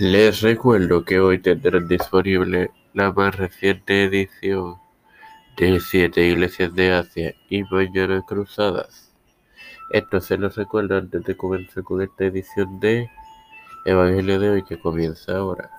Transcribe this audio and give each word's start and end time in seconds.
Les 0.00 0.40
recuerdo 0.40 1.04
que 1.04 1.20
hoy 1.20 1.40
tendrán 1.40 1.86
disponible 1.86 2.70
la 2.94 3.12
más 3.12 3.36
reciente 3.36 4.04
edición 4.04 4.76
de 5.58 5.78
Siete 5.78 6.26
Iglesias 6.26 6.74
de 6.74 6.90
Asia 6.90 7.34
y 7.50 7.64
Mañana 7.64 8.24
Cruzadas. 8.26 9.12
Esto 9.90 10.22
se 10.22 10.38
los 10.38 10.56
recuerdo 10.56 10.96
antes 10.96 11.22
de 11.24 11.36
comenzar 11.36 11.84
con 11.84 12.00
esta 12.00 12.24
edición 12.24 12.80
de 12.80 13.10
Evangelio 13.84 14.40
de 14.40 14.48
hoy 14.48 14.64
que 14.64 14.80
comienza 14.80 15.36
ahora. 15.36 15.70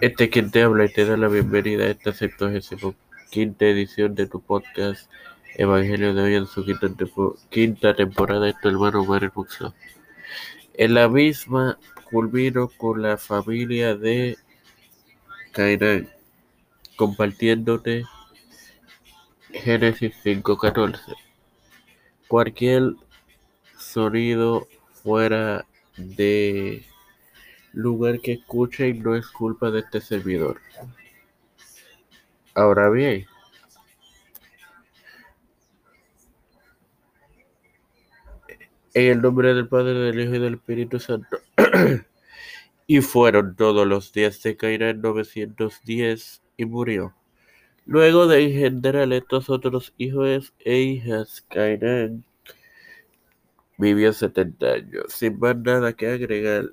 Este 0.00 0.24
es 0.24 0.30
quien 0.30 0.50
te 0.50 0.64
habla 0.64 0.86
y 0.86 0.92
te 0.92 1.04
da 1.04 1.16
la 1.16 1.28
bienvenida 1.28 1.84
a 1.84 1.90
esta 1.90 2.12
75 2.12 2.96
quinta 3.30 3.64
edición 3.66 4.16
de 4.16 4.26
tu 4.26 4.40
podcast 4.40 5.08
Evangelio 5.54 6.14
de 6.14 6.22
hoy 6.22 6.34
en 6.34 6.46
su 6.46 6.64
quinta, 6.64 6.88
quinta 7.48 7.94
temporada. 7.94 8.48
Esto 8.48 8.70
hermano 8.70 9.04
Mario 9.04 9.30
Muxo. 9.36 9.72
En 10.74 10.94
la 10.94 11.08
misma 11.08 11.78
culmino 12.10 12.68
con 12.68 13.02
la 13.02 13.16
familia 13.16 13.94
de 13.94 14.36
Cainán, 15.52 16.08
compartiéndote 16.96 18.04
Génesis 19.52 20.14
5.14. 20.24 20.98
Cualquier 22.28 22.94
sonido 23.76 24.66
fuera 25.02 25.66
de 25.96 26.84
lugar 27.72 28.20
que 28.20 28.32
escuchen 28.32 29.02
no 29.02 29.16
es 29.16 29.26
culpa 29.28 29.70
de 29.70 29.80
este 29.80 30.00
servidor. 30.00 30.60
Ahora 32.54 32.90
bien, 32.90 33.26
En 38.92 39.06
el 39.12 39.22
nombre 39.22 39.54
del 39.54 39.68
Padre, 39.68 39.94
del 39.94 40.20
Hijo 40.20 40.34
y 40.34 40.38
del 40.40 40.54
Espíritu 40.54 40.98
Santo. 40.98 41.38
y 42.90 43.02
fueron 43.02 43.54
todos 43.54 43.86
los 43.86 44.12
días 44.12 44.42
de 44.42 44.56
Cairán 44.56 45.00
910 45.00 46.42
y 46.56 46.64
murió. 46.64 47.14
Luego 47.86 48.26
de 48.26 48.42
engendrar 48.42 49.12
estos 49.12 49.48
otros 49.48 49.94
hijos 49.96 50.52
e 50.58 50.78
hijas, 50.78 51.40
Cairán 51.48 52.24
vivió 53.78 54.12
70 54.12 54.66
años. 54.66 55.04
Sin 55.06 55.38
más 55.38 55.56
nada 55.58 55.92
que 55.92 56.08
agregar, 56.08 56.72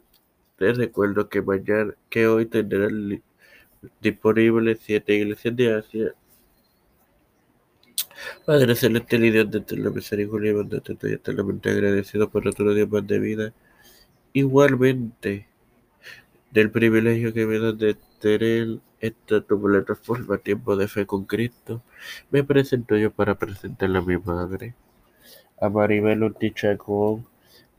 les 0.58 0.78
recuerdo 0.80 1.30
que 1.30 1.44
mañana, 1.44 1.94
que 2.10 2.26
hoy 2.26 2.48
tendrán 2.48 3.22
disponibles 4.02 4.80
siete 4.82 5.14
iglesias 5.14 5.56
de 5.56 5.76
Asia 5.76 6.16
Padre 8.44 8.74
celeste, 8.74 9.20
Dios 9.20 9.52
de 9.52 9.78
la 9.78 9.92
misericordia 9.92 10.52
y 10.52 10.80
te 10.80 10.94
estoy 10.94 11.14
eternamente 11.14 11.70
agradecido 11.70 12.28
por 12.32 12.48
otro 12.48 12.74
día 12.74 12.88
más 12.88 13.06
de 13.06 13.20
vida. 13.20 13.54
Igualmente, 14.34 15.48
del 16.58 16.72
privilegio 16.72 17.34
que 17.36 17.46
me 17.46 17.60
das 17.60 17.78
de 17.78 17.96
tener 18.20 18.80
esta 19.00 19.42
tu 19.42 19.62
plataforma 19.62 20.40
Tiempo 20.40 20.76
de 20.76 20.88
Fe 20.88 21.06
con 21.06 21.26
Cristo, 21.26 21.84
me 22.32 22.44
presento 22.44 22.98
yo 22.98 23.12
para 23.12 23.36
presentar 23.36 23.96
a 23.96 24.02
mi 24.02 24.18
madre, 24.18 24.74
a 25.62 25.70
Maribel 25.70 26.24
Utichacón, 26.24 27.28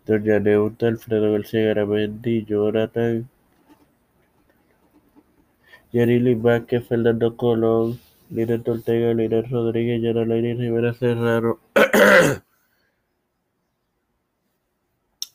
Doña 0.07 0.39
Neuta, 0.39 0.87
Alfredo 0.87 1.33
García 1.33 1.65
Garamendi, 1.65 2.45
Jonathan, 2.45 3.29
Yarili 5.93 6.37
Vázquez, 6.37 6.87
Fernando 6.87 7.37
Colón, 7.37 7.99
Lina 8.31 8.63
Ortega, 8.65 9.13
Lina 9.13 9.43
Rodríguez, 9.43 10.01
Yana 10.03 10.25
Laini 10.25 10.55
Rivera 10.55 10.95
Serrano, 10.95 11.59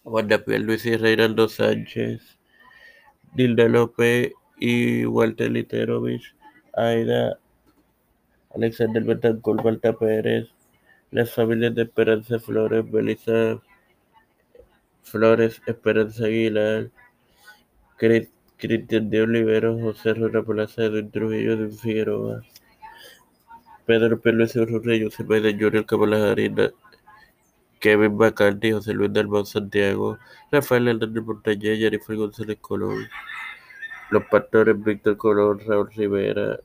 Wanda 0.06 0.42
Luis 0.48 0.86
y 0.86 0.96
Reinaldo 0.96 1.50
Sánchez, 1.50 2.38
Dilda 3.36 3.68
López 3.68 4.32
y 4.60 5.06
Walter 5.06 5.52
Literovich, 5.52 6.36
Aida, 6.74 7.40
Alexander 8.54 9.04
Betancourt, 9.04 9.64
Walter 9.64 9.96
Pérez, 9.96 10.50
las 11.12 11.34
familias 11.34 11.76
de 11.76 11.84
Esperanza 11.84 12.40
Flores, 12.40 12.90
Belisa 12.90 13.62
Flores, 15.02 15.62
Esperanza 15.66 16.26
Aguilar, 16.26 16.90
Cristian 17.98 19.10
de 19.10 19.22
Olivero, 19.22 19.80
José 19.80 20.14
Rona 20.14 20.44
Plaza, 20.44 20.86
Edwin 20.86 21.12
Trujillo 21.12 21.58
de 21.58 21.70
Figueroa. 21.70 22.42
Pedro 23.86 24.20
Pérez 24.22 24.56
Rey, 24.56 25.04
José 25.04 25.24
Maida 25.26 25.50
Junior, 25.52 25.86
Kevin 27.84 28.16
McCarthy, 28.16 28.72
José 28.72 28.94
Luis 28.94 29.12
Dalmau 29.12 29.46
Santiago, 29.46 30.18
Rafael 30.50 30.88
Hernández 30.88 31.22
Montañez, 31.22 31.80
Jennifer 31.80 32.16
González 32.16 32.58
Colón, 32.62 33.10
los 34.10 34.24
pastores 34.32 34.82
Víctor 34.82 35.18
Colón, 35.18 35.60
Raúl 35.68 35.92
Rivera, 35.94 36.62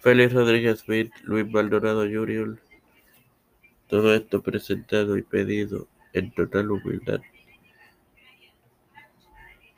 Félix 0.00 0.32
Rodríguez 0.32 0.80
Smith, 0.80 1.12
Luis 1.22 1.48
Maldonado 1.48 2.00
Junior, 2.00 2.58
todo 3.86 4.12
esto 4.16 4.42
presentado 4.42 5.16
y 5.16 5.22
pedido 5.22 5.86
en 6.12 6.32
total 6.32 6.72
humildad. 6.72 7.20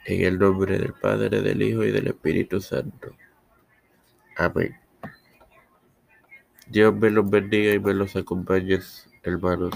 En 0.07 0.25
el 0.25 0.39
nombre 0.39 0.79
del 0.79 0.95
Padre, 0.95 1.43
del 1.43 1.61
Hijo 1.61 1.84
y 1.84 1.93
del 1.93 2.07
Espíritu 2.07 2.59
Santo. 2.63 3.15
Amén. 4.39 4.84
Dios 6.75 6.93
me 6.97 7.09
los 7.09 7.31
bendiga 7.31 7.73
y 7.73 7.79
me 7.79 7.95
los 7.95 8.17
acompañe, 8.17 8.81
hermanos. 9.23 9.75